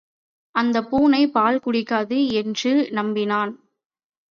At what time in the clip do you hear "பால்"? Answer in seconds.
1.27-1.59